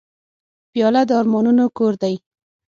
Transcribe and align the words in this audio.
پیاله 0.71 1.01
د 1.09 1.11
ارمانونو 1.21 1.65
کور 1.77 1.93
دی. 2.03 2.15